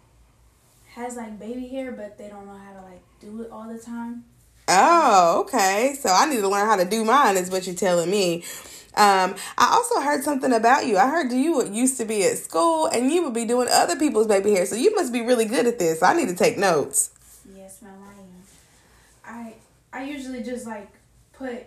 has 0.95 1.17
like 1.17 1.39
baby 1.39 1.69
hair, 1.69 1.93
but 1.93 2.17
they 2.17 2.29
don't 2.29 2.47
know 2.47 2.57
how 2.57 2.81
to 2.81 2.81
like 2.81 3.03
do 3.21 3.43
it 3.43 3.51
all 3.51 3.71
the 3.71 3.79
time. 3.79 4.25
Oh, 4.69 5.45
okay. 5.45 5.97
So 5.99 6.09
I 6.09 6.27
need 6.27 6.41
to 6.41 6.49
learn 6.49 6.67
how 6.67 6.77
to 6.77 6.85
do 6.85 7.05
mine, 7.05 7.37
is 7.37 7.51
what 7.51 7.67
you're 7.67 7.77
telling 7.77 8.11
me. 8.11 8.45
Um, 8.95 9.35
I 9.57 9.71
also 9.73 10.01
heard 10.01 10.23
something 10.23 10.53
about 10.53 10.87
you. 10.87 10.99
I 10.99 11.09
heard 11.09 11.33
you 11.33 11.67
used 11.67 11.97
to 11.99 12.05
be 12.05 12.25
at 12.25 12.37
school 12.37 12.87
and 12.87 13.11
you 13.11 13.25
would 13.25 13.33
be 13.33 13.47
doing 13.47 13.69
other 13.71 13.97
people's 13.97 14.27
baby 14.27 14.53
hair. 14.53 14.67
So 14.67 14.77
you 14.77 14.95
must 14.95 15.13
be 15.13 15.23
really 15.23 15.47
good 15.47 15.67
at 15.67 15.79
this. 15.79 16.03
I 16.03 16.15
need 16.15 16.29
to 16.29 16.37
take 16.37 16.59
notes. 16.59 17.11
Yes, 17.57 17.81
ma'am, 17.81 17.95
I 19.25 19.31
am. 19.31 19.37
I 19.37 19.55
I 19.95 20.05
usually 20.05 20.43
just 20.43 20.67
like 20.67 20.91
put 21.33 21.67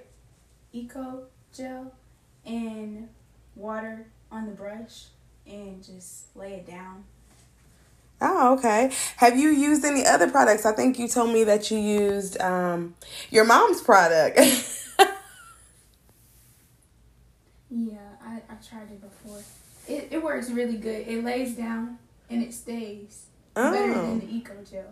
eco 0.71 1.23
gel 1.51 1.91
and 2.45 3.09
water 3.55 4.05
on 4.31 4.45
the 4.45 4.51
brush 4.51 5.05
and 5.47 5.83
just 5.83 6.35
lay 6.35 6.53
it 6.53 6.67
down. 6.67 7.05
Oh, 8.22 8.55
okay. 8.57 8.91
Have 9.17 9.38
you 9.38 9.50
used 9.50 9.84
any 9.84 10.05
other 10.05 10.29
products? 10.29 10.65
I 10.65 10.72
think 10.72 10.98
you 10.98 11.07
told 11.07 11.34
me 11.34 11.43
that 11.43 11.69
you 11.69 11.77
used 11.77 12.39
um, 12.41 12.95
your 13.29 13.45
mom's 13.45 13.81
product. 13.81 14.39
Yeah, 17.75 17.98
I, 18.24 18.36
I 18.50 18.55
tried 18.67 18.91
it 18.91 19.01
before. 19.01 19.39
It 19.88 20.07
it 20.12 20.24
works 20.24 20.50
really 20.50 20.77
good. 20.77 21.07
It 21.07 21.24
lays 21.24 21.55
down 21.55 21.98
and 22.29 22.41
it 22.41 22.53
stays. 22.53 23.25
Better 23.53 23.93
than 23.93 24.19
the 24.19 24.36
Eco 24.36 24.53
Gel. 24.69 24.84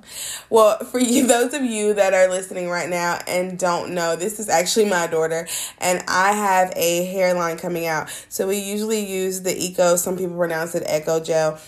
Well, 0.50 0.80
for 0.86 0.98
you, 0.98 1.27
those 1.27 1.53
of 1.53 1.63
you 1.63 1.94
that 1.96 2.13
are 2.13 2.30
listening 2.30 2.70
right 2.70 2.89
now 2.89 3.20
and 3.27 3.60
don't 3.60 3.94
know, 3.94 4.15
this 4.15 4.39
is 4.39 4.48
actually 4.48 4.86
my 4.86 5.06
daughter, 5.08 5.48
and 5.80 6.01
I 6.08 6.32
have 6.32 6.72
a 6.77 7.03
hairline 7.06 7.58
coming 7.58 7.88
out. 7.88 8.10
So 8.30 8.48
we 8.48 8.60
usually 8.60 9.06
use 9.06 9.42
the 9.42 9.53
Eco. 9.53 9.98
Some 9.98 10.18
people 10.18 10.38
pronounce 10.38 10.75
it 10.75 10.84
Echo 10.86 11.20
Gel 11.22 11.60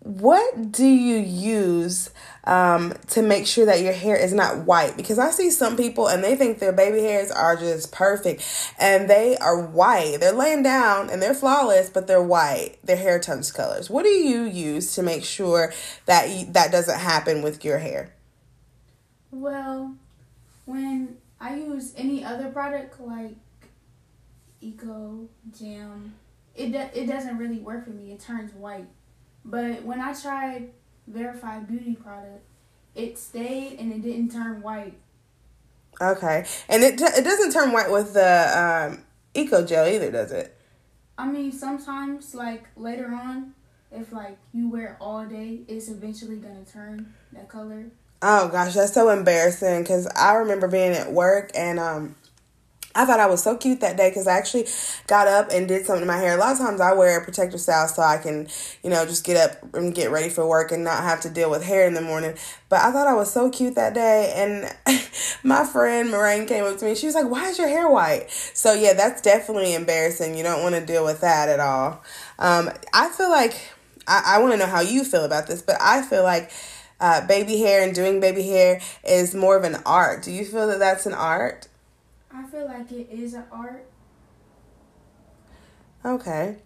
what 0.03 0.71
do 0.71 0.85
you 0.85 1.17
use 1.17 2.09
um, 2.45 2.93
to 3.09 3.21
make 3.21 3.45
sure 3.45 3.67
that 3.67 3.81
your 3.81 3.93
hair 3.93 4.15
is 4.15 4.33
not 4.33 4.65
white? 4.65 4.97
Because 4.97 5.19
I 5.19 5.29
see 5.29 5.51
some 5.51 5.77
people 5.77 6.07
and 6.07 6.23
they 6.23 6.35
think 6.35 6.57
their 6.57 6.73
baby 6.73 7.01
hairs 7.01 7.29
are 7.29 7.55
just 7.55 7.91
perfect 7.91 8.43
and 8.79 9.07
they 9.07 9.37
are 9.37 9.61
white. 9.61 10.17
They're 10.19 10.33
laying 10.33 10.63
down 10.63 11.11
and 11.11 11.21
they're 11.21 11.35
flawless, 11.35 11.89
but 11.89 12.07
they're 12.07 12.21
white. 12.21 12.77
Their 12.83 12.97
hair 12.97 13.19
turns 13.19 13.51
colors. 13.51 13.91
What 13.91 14.03
do 14.03 14.09
you 14.09 14.43
use 14.43 14.95
to 14.95 15.03
make 15.03 15.23
sure 15.23 15.71
that 16.07 16.29
you, 16.29 16.45
that 16.53 16.71
doesn't 16.71 16.99
happen 16.99 17.43
with 17.43 17.63
your 17.63 17.77
hair? 17.77 18.11
Well, 19.29 19.95
when 20.65 21.17
I 21.39 21.57
use 21.57 21.93
any 21.95 22.23
other 22.23 22.49
product 22.49 22.99
like 22.99 23.35
Eco 24.61 25.29
Jam, 25.57 26.15
it 26.55 26.71
do, 26.71 26.79
it 26.99 27.05
doesn't 27.05 27.37
really 27.37 27.59
work 27.59 27.85
for 27.85 27.91
me. 27.91 28.11
It 28.11 28.19
turns 28.19 28.51
white. 28.53 28.87
But 29.43 29.83
when 29.83 29.99
I 29.99 30.13
tried 30.13 30.69
verified 31.07 31.67
beauty 31.67 31.95
product, 31.95 32.45
it 32.95 33.17
stayed 33.17 33.79
and 33.79 33.91
it 33.91 34.01
didn't 34.01 34.31
turn 34.31 34.61
white. 34.61 34.97
Okay, 35.99 36.45
and 36.67 36.83
it 36.83 36.99
it 36.99 37.23
doesn't 37.23 37.51
turn 37.51 37.71
white 37.71 37.91
with 37.91 38.13
the 38.13 38.89
um, 38.91 39.03
eco 39.33 39.65
gel 39.65 39.87
either, 39.87 40.11
does 40.11 40.31
it? 40.31 40.57
I 41.17 41.27
mean, 41.27 41.51
sometimes 41.51 42.33
like 42.33 42.65
later 42.75 43.13
on, 43.13 43.53
if 43.91 44.11
like 44.11 44.37
you 44.53 44.69
wear 44.69 44.93
it 44.93 44.97
all 44.99 45.25
day, 45.25 45.61
it's 45.67 45.89
eventually 45.89 46.37
gonna 46.37 46.65
turn 46.65 47.13
that 47.33 47.49
color. 47.49 47.91
Oh 48.21 48.49
gosh, 48.49 48.73
that's 48.73 48.93
so 48.93 49.09
embarrassing 49.09 49.81
because 49.81 50.07
I 50.15 50.35
remember 50.35 50.67
being 50.67 50.91
at 50.93 51.11
work 51.11 51.51
and 51.55 51.79
um 51.79 52.15
I 52.95 53.05
thought 53.05 53.19
I 53.19 53.27
was 53.27 53.41
so 53.41 53.57
cute 53.57 53.81
that 53.81 53.97
day 53.97 54.09
because 54.09 54.27
I 54.27 54.37
actually 54.37 54.67
got 55.07 55.27
up 55.27 55.49
and 55.51 55.67
did 55.67 55.85
something 55.85 56.01
to 56.01 56.07
my 56.07 56.17
hair. 56.17 56.35
A 56.35 56.39
lot 56.39 56.53
of 56.53 56.57
times 56.57 56.81
I 56.81 56.93
wear 56.93 57.19
a 57.19 57.23
protective 57.23 57.59
style 57.59 57.87
so 57.87 58.01
I 58.01 58.17
can, 58.17 58.47
you 58.83 58.89
know, 58.89 59.05
just 59.05 59.25
get 59.25 59.37
up 59.37 59.75
and 59.75 59.93
get 59.95 60.11
ready 60.11 60.29
for 60.29 60.47
work 60.47 60.71
and 60.71 60.83
not 60.83 61.03
have 61.03 61.21
to 61.21 61.29
deal 61.29 61.49
with 61.49 61.63
hair 61.63 61.87
in 61.87 61.93
the 61.93 62.01
morning. 62.01 62.35
But 62.69 62.81
I 62.81 62.91
thought 62.91 63.07
I 63.07 63.13
was 63.13 63.31
so 63.31 63.49
cute 63.49 63.75
that 63.75 63.93
day. 63.93 64.33
And 64.35 65.01
my 65.43 65.65
friend 65.65 66.11
Moraine 66.11 66.45
came 66.45 66.65
up 66.65 66.77
to 66.77 66.85
me. 66.85 66.95
She 66.95 67.05
was 67.05 67.15
like, 67.15 67.29
Why 67.29 67.49
is 67.49 67.57
your 67.57 67.67
hair 67.67 67.89
white? 67.89 68.29
So, 68.31 68.73
yeah, 68.73 68.93
that's 68.93 69.21
definitely 69.21 69.73
embarrassing. 69.73 70.35
You 70.35 70.43
don't 70.43 70.63
want 70.63 70.75
to 70.75 70.85
deal 70.85 71.05
with 71.05 71.21
that 71.21 71.49
at 71.49 71.59
all. 71.59 72.03
Um, 72.39 72.69
I 72.93 73.09
feel 73.09 73.29
like, 73.29 73.71
I, 74.07 74.35
I 74.35 74.39
want 74.39 74.53
to 74.53 74.57
know 74.57 74.65
how 74.65 74.81
you 74.81 75.03
feel 75.03 75.25
about 75.25 75.47
this, 75.47 75.61
but 75.61 75.77
I 75.79 76.01
feel 76.01 76.23
like 76.23 76.51
uh, 77.01 77.25
baby 77.25 77.57
hair 77.57 77.83
and 77.83 77.95
doing 77.95 78.19
baby 78.19 78.47
hair 78.47 78.79
is 79.03 79.33
more 79.33 79.57
of 79.57 79.63
an 79.63 79.77
art. 79.85 80.23
Do 80.23 80.31
you 80.31 80.45
feel 80.45 80.67
that 80.67 80.79
that's 80.79 81.05
an 81.05 81.13
art? 81.13 81.67
I 82.33 82.43
feel 82.43 82.65
like 82.65 82.91
it 82.91 83.09
is 83.09 83.33
an 83.33 83.43
art. 83.51 83.85
Okay. 86.05 86.57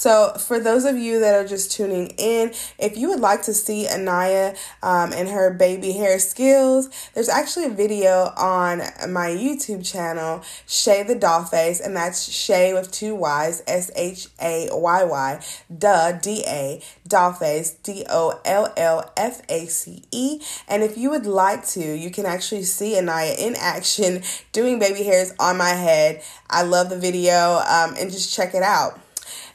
So, 0.00 0.32
for 0.38 0.58
those 0.58 0.86
of 0.86 0.96
you 0.96 1.20
that 1.20 1.34
are 1.34 1.46
just 1.46 1.72
tuning 1.72 2.14
in, 2.16 2.54
if 2.78 2.96
you 2.96 3.10
would 3.10 3.20
like 3.20 3.42
to 3.42 3.52
see 3.52 3.86
Anaya 3.86 4.54
um, 4.82 5.12
and 5.12 5.28
her 5.28 5.52
baby 5.52 5.92
hair 5.92 6.18
skills, 6.18 6.88
there's 7.12 7.28
actually 7.28 7.66
a 7.66 7.68
video 7.68 8.32
on 8.34 8.78
my 9.10 9.28
YouTube 9.28 9.84
channel, 9.84 10.42
Shay 10.66 11.02
the 11.02 11.14
Dollface, 11.14 11.84
and 11.84 11.94
that's 11.94 12.32
Shay 12.32 12.72
with 12.72 12.90
two 12.90 13.14
Y's, 13.14 13.62
S 13.66 13.90
H 13.94 14.28
A 14.40 14.70
Y 14.72 15.04
Y, 15.04 15.44
duh, 15.76 16.12
D 16.12 16.44
A, 16.46 16.82
Dollface, 17.06 17.76
D 17.82 18.06
O 18.08 18.40
L 18.46 18.72
L 18.78 19.12
F 19.18 19.42
A 19.50 19.66
C 19.66 20.02
E. 20.10 20.40
And 20.66 20.82
if 20.82 20.96
you 20.96 21.10
would 21.10 21.26
like 21.26 21.66
to, 21.68 21.84
you 21.84 22.10
can 22.10 22.24
actually 22.24 22.62
see 22.62 22.96
Anaya 22.96 23.34
in 23.38 23.54
action 23.54 24.22
doing 24.52 24.78
baby 24.78 25.02
hairs 25.02 25.34
on 25.38 25.58
my 25.58 25.74
head. 25.74 26.22
I 26.48 26.62
love 26.62 26.88
the 26.88 26.98
video 26.98 27.60
um, 27.68 27.96
and 27.98 28.10
just 28.10 28.34
check 28.34 28.54
it 28.54 28.62
out. 28.62 28.98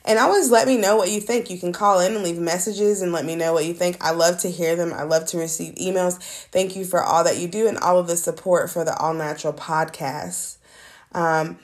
And 0.05 0.19
always 0.19 0.51
let 0.51 0.67
me 0.67 0.77
know 0.77 0.95
what 0.95 1.09
you 1.09 1.19
think. 1.19 1.49
You 1.49 1.57
can 1.57 1.73
call 1.73 1.99
in 1.99 2.13
and 2.13 2.23
leave 2.23 2.37
messages 2.37 3.01
and 3.01 3.11
let 3.11 3.25
me 3.25 3.35
know 3.35 3.53
what 3.53 3.65
you 3.65 3.73
think. 3.73 3.97
I 3.99 4.11
love 4.11 4.37
to 4.39 4.51
hear 4.51 4.75
them. 4.75 4.93
I 4.93 5.03
love 5.03 5.25
to 5.27 5.37
receive 5.37 5.73
emails. 5.75 6.19
Thank 6.51 6.75
you 6.75 6.85
for 6.85 7.01
all 7.01 7.23
that 7.23 7.39
you 7.39 7.47
do 7.47 7.67
and 7.67 7.77
all 7.79 7.97
of 7.97 8.07
the 8.07 8.15
support 8.15 8.69
for 8.69 8.85
the 8.85 8.95
All 8.97 9.15
Natural 9.15 9.51
podcast. 9.51 10.57
Um, 11.11 11.57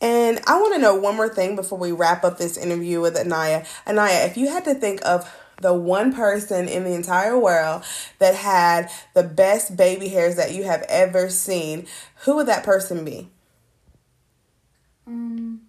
and 0.00 0.40
I 0.46 0.60
want 0.60 0.74
to 0.74 0.80
know 0.80 0.94
one 0.94 1.16
more 1.16 1.30
thing 1.30 1.56
before 1.56 1.78
we 1.78 1.90
wrap 1.90 2.22
up 2.22 2.36
this 2.36 2.58
interview 2.58 3.00
with 3.00 3.16
Anaya. 3.16 3.64
Anaya, 3.86 4.26
if 4.26 4.36
you 4.36 4.48
had 4.48 4.64
to 4.66 4.74
think 4.74 5.00
of 5.06 5.32
the 5.62 5.72
one 5.72 6.12
person 6.12 6.68
in 6.68 6.84
the 6.84 6.92
entire 6.92 7.38
world 7.38 7.84
that 8.18 8.34
had 8.34 8.90
the 9.14 9.22
best 9.22 9.76
baby 9.76 10.08
hairs 10.08 10.36
that 10.36 10.52
you 10.52 10.64
have 10.64 10.84
ever 10.90 11.30
seen, 11.30 11.86
who 12.24 12.36
would 12.36 12.46
that 12.46 12.64
person 12.64 13.04
be? 13.04 13.30
Um, 15.06 15.62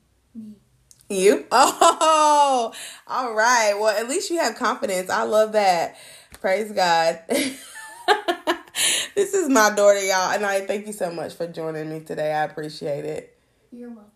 you? 1.09 1.45
Oh, 1.51 2.73
all 3.07 3.33
right. 3.33 3.73
Well, 3.77 3.95
at 3.95 4.07
least 4.07 4.31
you 4.31 4.39
have 4.39 4.55
confidence. 4.55 5.09
I 5.09 5.23
love 5.23 5.51
that. 5.53 5.97
Praise 6.39 6.71
God. 6.71 7.19
this 7.27 9.33
is 9.33 9.49
my 9.49 9.73
daughter, 9.75 10.03
y'all. 10.03 10.31
And 10.31 10.45
I 10.45 10.61
thank 10.61 10.87
you 10.87 10.93
so 10.93 11.11
much 11.11 11.33
for 11.33 11.47
joining 11.47 11.89
me 11.89 11.99
today. 11.99 12.31
I 12.31 12.43
appreciate 12.43 13.03
it. 13.03 13.37
You're 13.71 13.89
welcome. 13.89 14.15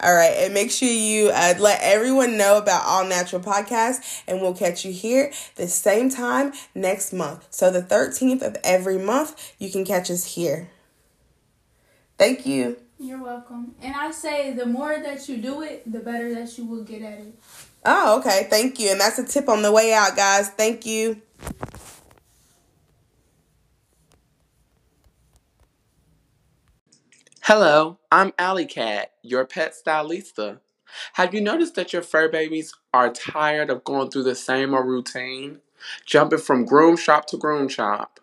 All 0.00 0.14
right. 0.14 0.34
And 0.38 0.54
make 0.54 0.70
sure 0.70 0.88
you 0.88 1.30
uh, 1.30 1.54
let 1.58 1.80
everyone 1.82 2.36
know 2.36 2.58
about 2.58 2.84
All 2.84 3.04
Natural 3.04 3.40
Podcast. 3.40 4.22
And 4.26 4.40
we'll 4.40 4.54
catch 4.54 4.84
you 4.84 4.92
here 4.92 5.32
the 5.56 5.66
same 5.66 6.10
time 6.10 6.52
next 6.74 7.12
month. 7.12 7.46
So, 7.50 7.70
the 7.70 7.82
13th 7.82 8.42
of 8.42 8.56
every 8.62 8.98
month, 8.98 9.54
you 9.58 9.70
can 9.70 9.84
catch 9.84 10.10
us 10.10 10.34
here. 10.34 10.70
Thank 12.18 12.46
you. 12.46 12.78
You're 12.98 13.22
welcome. 13.22 13.74
And 13.80 13.94
I 13.94 14.10
say 14.10 14.52
the 14.52 14.66
more 14.66 14.98
that 14.98 15.28
you 15.28 15.36
do 15.36 15.62
it, 15.62 15.90
the 15.90 16.00
better 16.00 16.34
that 16.34 16.58
you 16.58 16.66
will 16.66 16.82
get 16.82 17.02
at 17.02 17.20
it. 17.20 17.38
Oh, 17.84 18.18
okay. 18.18 18.48
Thank 18.50 18.80
you. 18.80 18.90
And 18.90 19.00
that's 19.00 19.18
a 19.18 19.24
tip 19.24 19.48
on 19.48 19.62
the 19.62 19.70
way 19.70 19.92
out, 19.92 20.16
guys. 20.16 20.50
Thank 20.50 20.84
you. 20.84 21.22
Hello, 27.42 27.98
I'm 28.12 28.32
Alley 28.38 28.66
Cat, 28.66 29.12
your 29.22 29.46
pet 29.46 29.74
stylista. 29.74 30.60
Have 31.14 31.32
you 31.32 31.40
noticed 31.40 31.76
that 31.76 31.94
your 31.94 32.02
fur 32.02 32.28
babies 32.28 32.74
are 32.92 33.10
tired 33.10 33.70
of 33.70 33.84
going 33.84 34.10
through 34.10 34.24
the 34.24 34.34
same 34.34 34.74
old 34.74 34.86
routine? 34.86 35.60
Jumping 36.04 36.40
from 36.40 36.66
groom 36.66 36.96
shop 36.96 37.26
to 37.28 37.38
groom 37.38 37.68
shop, 37.68 38.20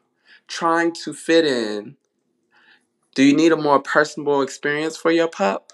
trying 0.48 0.94
to 1.06 1.14
fit 1.14 1.46
in, 1.46 1.96
do 3.16 3.24
you 3.24 3.36
need 3.36 3.52
a 3.54 3.58
more 3.58 3.80
personable 3.80 4.42
experience 4.42 4.98
for 4.98 5.10
your 5.10 5.30
pup? 5.30 5.72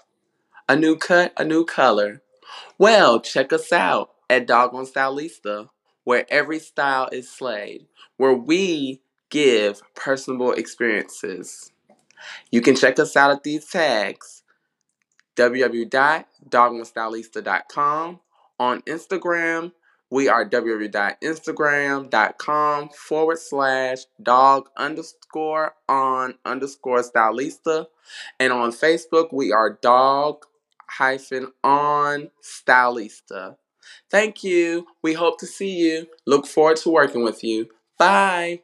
A 0.68 0.76
new 0.76 0.96
cut, 0.96 1.32
a 1.36 1.44
new 1.44 1.64
color? 1.64 2.22
Well, 2.78 3.20
check 3.20 3.52
us 3.52 3.72
out 3.72 4.12
at 4.30 4.46
Doggone 4.46 4.86
Stylista, 4.86 5.70
where 6.04 6.24
every 6.30 6.60
style 6.60 7.08
is 7.10 7.28
slayed, 7.28 7.88
where 8.16 8.32
we 8.32 9.02
give 9.28 9.82
personable 9.96 10.52
experiences. 10.52 11.72
You 12.52 12.60
can 12.60 12.76
check 12.76 13.00
us 13.00 13.16
out 13.16 13.32
at 13.32 13.42
these 13.42 13.66
tags 13.66 14.44
www.dogonstylista.com 15.34 18.20
on 18.60 18.82
Instagram 18.82 19.72
we 20.12 20.28
are 20.28 20.44
www.instagram.com 20.44 22.88
forward 22.90 23.38
slash 23.38 24.04
dog 24.22 24.68
underscore 24.76 25.74
on 25.88 26.34
underscore 26.44 27.02
stylista. 27.02 27.86
And 28.38 28.52
on 28.52 28.72
Facebook, 28.72 29.32
we 29.32 29.52
are 29.52 29.78
dog 29.80 30.44
hyphen 30.86 31.50
on 31.64 32.28
stylista. 32.42 33.56
Thank 34.10 34.44
you. 34.44 34.86
We 35.02 35.14
hope 35.14 35.40
to 35.40 35.46
see 35.46 35.70
you. 35.70 36.08
Look 36.26 36.46
forward 36.46 36.76
to 36.78 36.90
working 36.90 37.22
with 37.24 37.42
you. 37.42 37.70
Bye. 37.96 38.60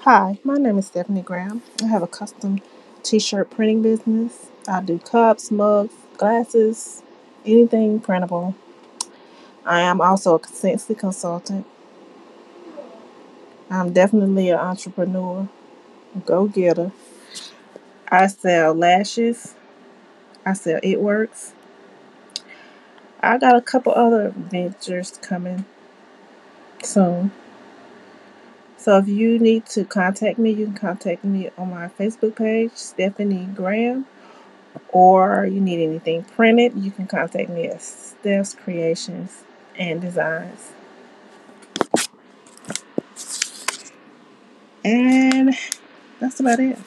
Hi, 0.00 0.38
my 0.42 0.54
name 0.54 0.78
is 0.78 0.86
Stephanie 0.86 1.20
Graham. 1.20 1.60
I 1.82 1.86
have 1.88 2.02
a 2.02 2.06
custom 2.06 2.62
t-shirt 3.02 3.50
printing 3.50 3.82
business. 3.82 4.46
I 4.66 4.80
do 4.80 4.98
cups, 4.98 5.50
mugs, 5.50 5.92
glasses, 6.16 7.02
anything 7.44 8.00
printable. 8.00 8.54
I 9.66 9.80
am 9.80 10.02
also 10.02 10.34
a 10.34 10.38
consistency 10.38 10.94
consultant. 10.94 11.66
I'm 13.70 13.94
definitely 13.94 14.50
an 14.50 14.58
entrepreneur, 14.58 15.48
go 16.26 16.46
getter. 16.46 16.92
I 18.08 18.26
sell 18.26 18.74
lashes. 18.74 19.54
I 20.44 20.52
sell 20.52 20.80
It 20.82 21.00
Works. 21.00 21.54
I 23.20 23.38
got 23.38 23.56
a 23.56 23.62
couple 23.62 23.92
other 23.92 24.34
ventures 24.36 25.18
coming 25.22 25.64
soon. 26.82 27.32
So 28.76 28.98
if 28.98 29.08
you 29.08 29.38
need 29.38 29.64
to 29.66 29.86
contact 29.86 30.38
me, 30.38 30.50
you 30.50 30.66
can 30.66 30.74
contact 30.74 31.24
me 31.24 31.48
on 31.56 31.70
my 31.70 31.88
Facebook 31.88 32.36
page, 32.36 32.72
Stephanie 32.74 33.48
Graham, 33.54 34.04
or 34.88 35.46
you 35.46 35.58
need 35.58 35.82
anything 35.82 36.24
printed, 36.24 36.74
you 36.76 36.90
can 36.90 37.06
contact 37.06 37.48
me 37.48 37.68
at 37.68 37.80
Steph's 37.80 38.52
Creations 38.52 39.44
and 39.78 40.00
Designs. 40.00 40.72
And 44.84 45.56
that's 46.20 46.40
about 46.40 46.60
it. 46.60 46.78